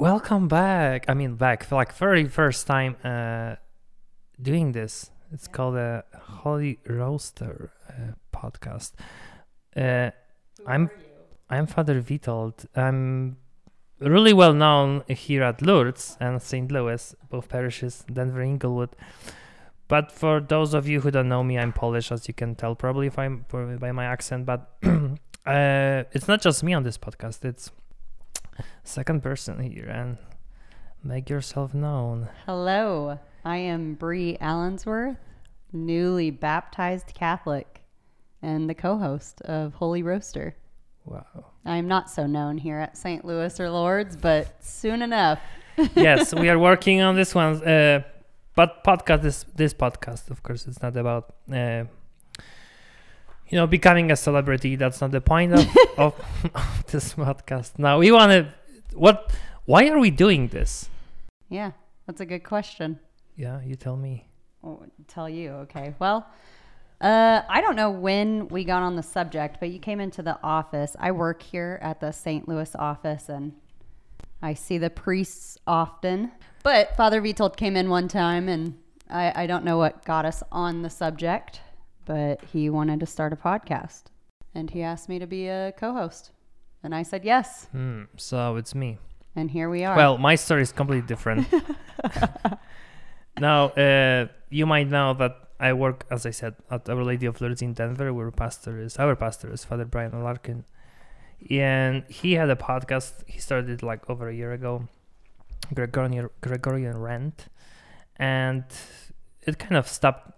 [0.00, 1.04] welcome back.
[1.08, 3.56] I mean, back for like very first time uh,
[4.40, 5.10] doing this.
[5.30, 8.92] It's called a Holy Roaster uh, podcast.
[9.76, 10.10] Uh,
[10.66, 10.90] I'm
[11.50, 12.66] I'm Father Vitold.
[12.74, 13.36] I'm
[14.00, 16.72] really well known here at Lourdes and St.
[16.72, 18.96] Louis, both parishes, Denver, Englewood.
[19.86, 22.74] But for those of you who don't know me, I'm Polish, as you can tell
[22.74, 24.46] probably if I'm by my accent.
[24.46, 27.70] But uh, it's not just me on this podcast; it's
[28.84, 30.18] second person here, and
[31.02, 32.28] make yourself known.
[32.46, 35.16] Hello, I am Bree Allensworth,
[35.72, 37.82] newly baptized Catholic,
[38.42, 40.56] and the co-host of Holy Roaster.
[41.04, 41.46] Wow.
[41.64, 43.24] I'm not so known here at St.
[43.24, 45.40] Louis or Lourdes, but soon enough.
[45.94, 47.62] yes, we are working on this one.
[47.66, 48.02] Uh,
[48.54, 51.84] but podcast this this podcast, of course, it's not about uh,
[53.50, 54.76] you know becoming a celebrity.
[54.76, 55.66] That's not the point of,
[55.98, 56.14] of,
[56.54, 57.78] of this podcast.
[57.78, 58.54] Now we want to
[58.94, 59.32] what?
[59.66, 60.88] Why are we doing this?
[61.48, 61.72] Yeah,
[62.06, 62.98] that's a good question.
[63.36, 64.26] Yeah, you tell me.
[64.62, 65.50] I'll tell you.
[65.50, 65.94] Okay.
[65.98, 66.26] Well,
[67.00, 70.38] uh, I don't know when we got on the subject, but you came into the
[70.42, 70.96] office.
[70.98, 72.46] I work here at the St.
[72.46, 73.54] Louis office, and
[74.42, 76.32] I see the priests often.
[76.62, 80.42] But Father Vitold came in one time, and I, I don't know what got us
[80.52, 81.60] on the subject,
[82.06, 84.04] but he wanted to start a podcast,
[84.54, 86.30] and he asked me to be a co-host,
[86.82, 88.98] and I said yes, Hmm, so it's me.
[89.36, 89.96] and here we are.
[89.96, 91.46] Well, my story is completely different.
[93.38, 97.40] now, uh, you might know that I work, as I said, at Our Lady of
[97.40, 100.64] Lourdes in Denver, where pastor is our pastor is Father Brian Larkin,
[101.50, 103.22] and he had a podcast.
[103.26, 104.88] He started like over a year ago,
[105.74, 107.46] Gregorian Gregorian Rant,
[108.16, 108.64] and
[109.42, 110.32] it kind of stopped,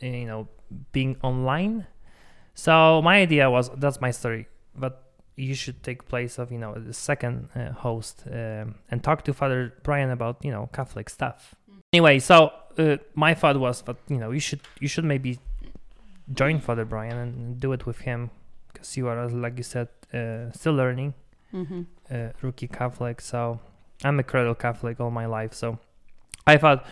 [0.00, 0.48] you know,
[0.92, 1.86] being online.
[2.54, 5.02] So my idea was that's my story, but
[5.36, 9.32] you should take place of you know the second uh, host um, and talk to
[9.32, 11.54] Father Brian about you know Catholic stuff.
[11.92, 15.38] Anyway, so uh, my thought was that you know you should you should maybe
[16.32, 18.30] join Father Brian and do it with him
[18.72, 21.14] because you are as like you said uh, still learning,
[21.52, 21.82] mm-hmm.
[22.10, 23.20] uh, rookie Catholic.
[23.20, 23.60] So
[24.04, 25.54] I'm a cradle Catholic all my life.
[25.54, 25.78] So
[26.46, 26.86] I thought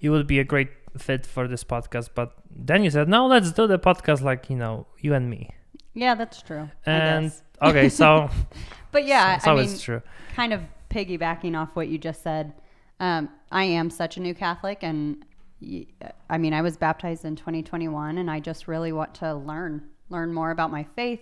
[0.00, 0.70] you would be a great
[1.00, 2.10] fit for this podcast.
[2.14, 5.50] But then you said no, let's do the podcast like you know you and me.
[5.94, 6.68] yeah, that's true.
[6.84, 8.28] And okay, so
[8.92, 10.02] But yeah, so I mean, it's true.
[10.34, 12.52] kind of piggybacking off what you just said,
[13.00, 15.24] um, I am such a new Catholic, and
[15.60, 15.86] y-
[16.30, 20.32] I mean, I was baptized in 2021, and I just really want to learn, learn
[20.32, 21.20] more about my faith,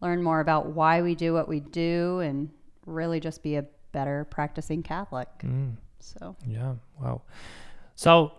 [0.00, 2.48] learn more about why we do what we do, and
[2.86, 5.28] really just be a better practicing Catholic.
[5.44, 5.74] Mm.
[6.00, 6.74] So, Yeah.
[7.02, 7.22] Wow.
[7.96, 8.32] So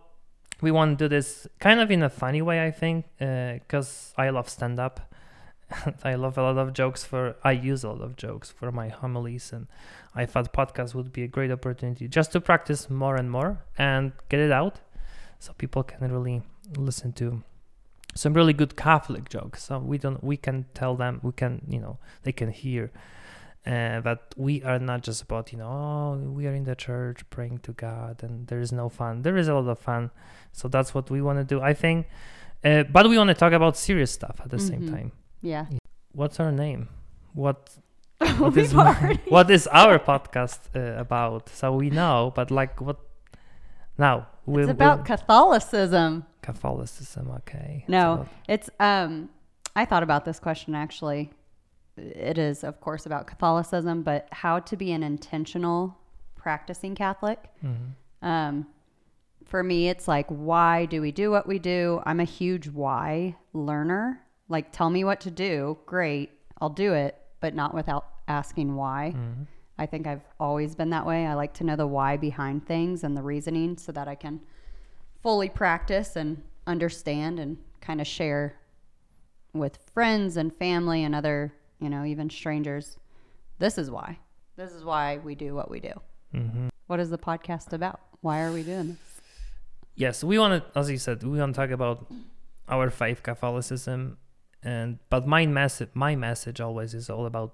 [0.61, 4.13] we want to do this kind of in a funny way, I think, uh, because
[4.17, 5.13] I love stand up.
[6.03, 7.35] I love a lot of jokes for.
[7.43, 9.67] I use a lot of jokes for my homilies, and
[10.15, 14.11] I thought podcast would be a great opportunity just to practice more and more and
[14.29, 14.79] get it out,
[15.39, 16.41] so people can really
[16.77, 17.43] listen to
[18.15, 19.63] some really good Catholic jokes.
[19.63, 20.23] So we don't.
[20.23, 21.19] We can tell them.
[21.23, 21.61] We can.
[21.69, 21.99] You know.
[22.23, 22.91] They can hear
[23.67, 27.19] uh, that we are not just about you know oh we are in the church
[27.29, 30.09] praying to god and there is no fun there is a lot of fun
[30.51, 32.07] so that's what we want to do i think
[32.63, 34.91] uh, but we want to talk about serious stuff at the same Mhm.
[34.91, 35.11] time
[35.41, 35.65] yeah.
[36.13, 36.87] what's our name
[37.33, 37.69] what
[38.37, 38.73] what is
[39.35, 42.97] what is our podcast uh, about so we know but like what
[43.97, 46.25] now we, it's about Catholicism.
[46.41, 49.29] catholicism okay It's No, about- it's um
[49.75, 51.29] I thought about this question actually.
[51.99, 55.97] It is of course about Catholicism, but how to be an intentional
[56.35, 57.49] practicing Catholic.
[57.63, 57.93] Mhm.
[58.21, 58.67] Um
[59.45, 62.01] for me it's like why do we do what we do?
[62.05, 64.21] I'm a huge why learner.
[64.47, 69.13] Like tell me what to do, great, I'll do it, but not without asking why.
[69.15, 69.47] Mhm.
[69.77, 71.25] I think I've always been that way.
[71.25, 74.41] I like to know the why behind things and the reasoning so that I can
[75.21, 78.55] fully practice and understand and kind of share
[79.53, 82.97] with friends and family and other, you know, even strangers.
[83.59, 84.19] This is why.
[84.55, 85.93] This is why we do what we do.
[86.33, 86.69] Mhm.
[86.87, 87.99] What is the podcast about?
[88.21, 89.21] Why are we doing this?
[89.95, 92.07] yes we want to as you said we want to talk about
[92.69, 94.17] our faith catholicism
[94.63, 97.51] and but my message my message always is all about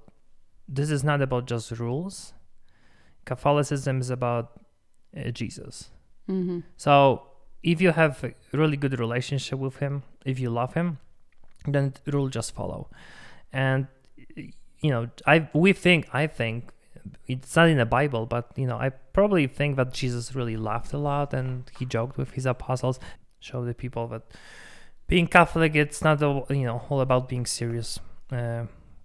[0.68, 2.34] this is not about just rules
[3.26, 4.62] catholicism is about
[5.18, 5.90] uh, jesus
[6.30, 6.60] Mm-hmm.
[6.76, 7.22] so
[7.64, 10.98] if you have a really good relationship with him if you love him
[11.68, 12.90] then the rule just follow
[13.54, 13.88] and
[14.82, 16.72] you know i we think i think
[17.28, 20.94] it's not in the bible but you know i probably think that jesus really laughed
[20.94, 23.00] a lot and he joked with his apostles
[23.40, 24.24] show the people that
[25.08, 28.00] being catholic it's not all you know all about being serious
[28.32, 28.64] uh,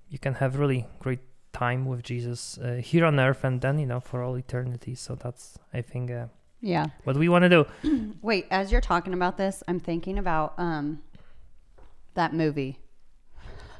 [0.08, 1.20] you can have really great
[1.52, 4.94] time with Jesus uh, here on earth and then you know for all eternity.
[4.94, 6.26] So that's I think uh,
[6.61, 6.87] Yeah.
[7.05, 7.66] what we want to do.
[8.23, 11.02] Wait, as you're talking about this, I'm thinking about um
[12.14, 12.78] that movie.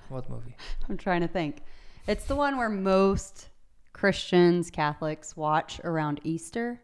[0.09, 0.57] What movie?
[0.89, 1.63] I'm trying to think.
[2.07, 3.49] It's the one where most
[3.93, 6.81] Christians, Catholics watch around Easter.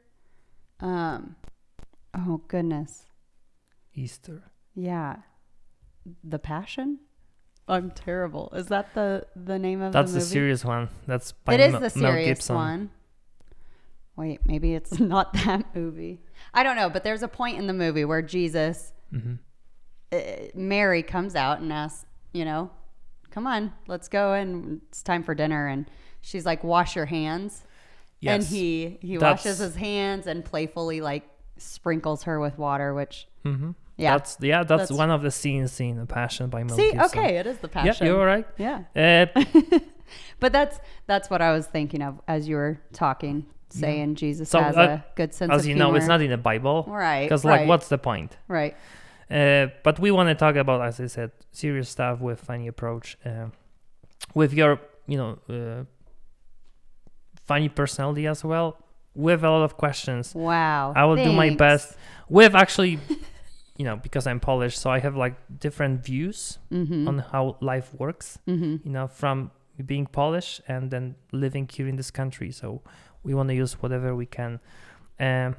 [0.81, 1.37] Um
[2.15, 3.05] oh goodness.
[3.95, 4.45] Easter.
[4.75, 5.17] Yeah.
[6.23, 6.99] The Passion?
[7.69, 8.53] I'm terrible.
[8.55, 10.89] Is that the the name of That's the the serious one.
[11.07, 12.91] That's by It is Mel- the serious one.
[14.17, 16.21] Wait, maybe it's not that movie.
[16.55, 19.35] I don't know, but there's a point in the movie where Jesus, hmm
[20.13, 20.19] uh,
[20.55, 22.71] Mary comes out and asks, you know,
[23.37, 25.85] come on, let's go, and it's time for dinner, and
[26.23, 27.65] she's like, wash your hands,
[28.21, 28.35] Yes.
[28.35, 31.25] and he he That's- washes his hands and playfully like
[31.59, 34.13] sprinkles her with water, which hmm yeah.
[34.17, 34.59] That's yeah.
[34.65, 37.19] That's, That's- one of the scenes in The Passion by Mel See, Gibson.
[37.21, 38.07] okay, it is the Passion.
[38.07, 38.47] Yeah, you're right.
[38.59, 39.27] Yeah.
[39.37, 39.45] Uh,
[40.41, 44.61] But that's that's what I was thinking of as you were talking, saying Jesus So,
[44.63, 45.91] has uh, a good sense as of you humor.
[45.93, 46.85] know, it's not in the Bible.
[46.89, 47.25] right.
[47.25, 48.37] Because like, right, what's the point?
[48.49, 48.77] right?
[49.31, 53.19] Uh, but we want to talk about, as I said, serious stuff with funny approach,
[53.25, 53.47] uh,
[54.35, 55.85] with your, you know, uh,
[57.45, 58.77] funny personality as well,
[59.15, 60.35] with a lot of questions.
[60.35, 60.93] Wow.
[60.95, 61.97] I will do my best
[62.29, 62.99] with actually,
[63.77, 67.09] you know, because I'm Polish, so I have like different views Mhm.
[67.09, 68.39] on how life works.
[68.47, 68.85] Mhm.
[68.85, 69.51] You know, from
[69.85, 72.51] being Polish and then living here in this country.
[72.51, 72.83] So
[73.23, 74.61] we want to use whatever we can.
[75.19, 75.57] Um,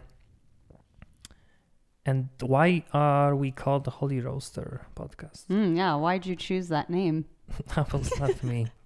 [2.07, 5.45] and why are we called the Holy Roaster podcast?
[5.47, 5.93] Mm, yeah.
[5.95, 7.25] Why'd you choose that name?
[7.75, 8.67] that was not me.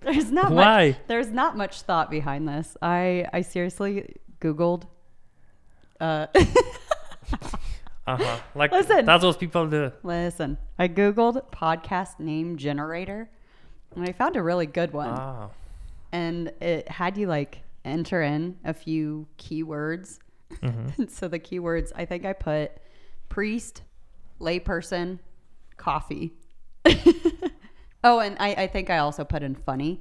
[0.00, 0.64] There's not much.
[0.64, 0.96] Why?
[1.06, 2.76] There's not much thought behind this.
[2.82, 4.84] I I seriously googled.
[6.00, 6.26] Uh,
[8.04, 8.38] Uh huh.
[8.56, 9.04] Like Listen.
[9.06, 9.92] that's what people do.
[10.02, 13.30] listen, I googled podcast name generator,
[13.94, 15.10] and I found a really good one.
[15.10, 15.50] Ah.
[16.10, 20.18] and it had you like enter in a few keywords.
[20.60, 22.72] Hmm so the keywords, I think I put
[23.28, 23.82] priest,
[24.40, 25.18] layperson,
[25.76, 26.34] coffee.
[28.04, 30.00] oh, and I, I think I also put in funny,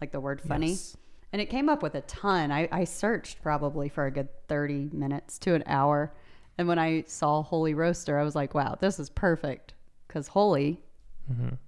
[0.00, 0.70] like the word funny.
[0.70, 0.96] Yes.
[1.32, 2.52] And it came up with a ton.
[2.52, 6.12] I, I searched probably for a good 30 minutes to an hour.
[6.58, 9.72] And when I saw Holy Roaster, I was like, wow, this is perfect.
[10.06, 10.82] Because holy,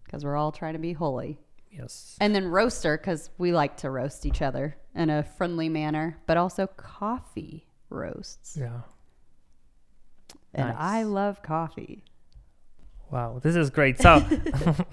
[0.05, 1.39] because we're all trying to be holy.
[1.71, 2.17] Yes.
[2.21, 6.37] And then roaster, because we like to roast each other in a friendly manner, but
[6.37, 8.57] also coffee roasts.
[8.61, 8.81] Yeah.
[10.53, 10.77] And Nice.
[10.79, 12.05] I love coffee.
[13.11, 14.01] Wow, this is great.
[14.01, 14.25] So,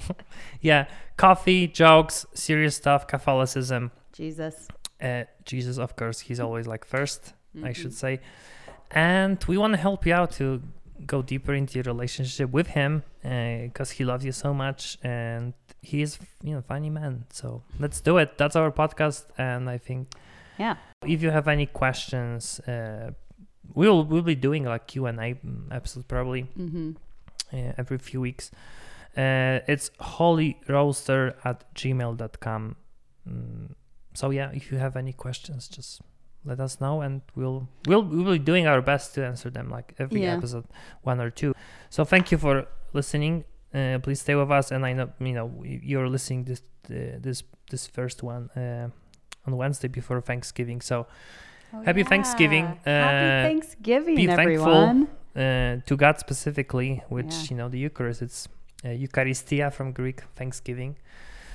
[0.61, 0.85] yeah,
[1.17, 3.91] coffee, jokes, serious stuff, Catholicism.
[4.13, 4.67] Jesus.
[5.01, 7.71] Uh, Jesus, of course, he's always like 1st I Mm-hmm.
[7.73, 8.19] should say.
[8.91, 10.61] And we want to help you out to
[11.05, 16.01] go deeper into your relationship with him because he loves you so much and he
[16.01, 17.25] is, you know, funny man.
[17.31, 18.37] So let's do it.
[18.37, 19.25] That's our podcast.
[19.37, 20.13] And I think
[20.57, 20.75] Yeah.
[21.05, 23.11] if you have any questions, uh,
[23.73, 25.35] we'll we'll be doing like Q and A
[25.71, 26.91] episode probably Mm-hmm.
[27.53, 28.51] uh, every few weeks.
[29.17, 32.75] Uh, it's holyroaster at gmail.com.
[33.27, 33.71] Mm,
[34.13, 36.01] so yeah, if you have any questions, just
[36.45, 39.93] let us know, and we'll we'll we'll be doing our best to answer them, like
[39.99, 40.37] every Yeah.
[40.37, 40.65] episode,
[41.03, 41.53] one or two.
[41.89, 43.43] So thank you for listening.
[43.73, 47.43] Uh, please stay with us, and I know you know you're listening this uh, this
[47.69, 48.89] this first one uh,
[49.47, 50.81] on Wednesday before Thanksgiving.
[50.81, 51.07] So
[51.85, 52.65] Happy Thanksgiving.
[52.65, 54.67] Oh, Happy Uh, Thanksgiving, be thankful.
[54.67, 55.07] everyone.
[55.35, 57.47] uh, to God specifically, which Yeah.
[57.49, 58.21] you know the Eucharist.
[58.21, 58.47] It's
[58.83, 60.97] uh, Eucharistia from Greek, Thanksgiving.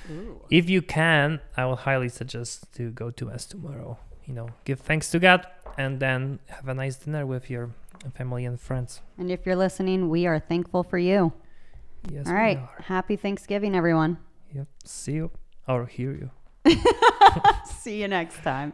[0.09, 0.41] Ooh.
[0.49, 3.97] If you can, I will highly suggest to go to mass tomorrow.
[4.25, 5.45] You know, give thanks to God,
[5.77, 7.69] and then have a nice dinner with your
[8.15, 9.01] family and friends.
[9.19, 11.31] And if you're listening, we are thankful for you.
[12.11, 12.83] Yes, All we are.
[12.85, 14.17] Happy Thanksgiving, everyone.
[14.53, 14.67] Yep.
[14.85, 15.31] See you
[15.67, 16.31] or hear you.
[17.65, 18.73] See you next time.